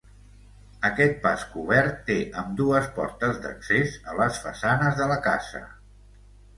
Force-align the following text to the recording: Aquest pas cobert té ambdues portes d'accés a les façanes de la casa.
Aquest 0.87 1.19
pas 1.25 1.43
cobert 1.57 2.01
té 2.09 2.17
ambdues 2.45 2.89
portes 2.97 3.39
d'accés 3.47 4.01
a 4.15 4.19
les 4.25 4.43
façanes 4.49 5.01
de 5.05 5.15
la 5.17 5.23
casa. 5.31 5.67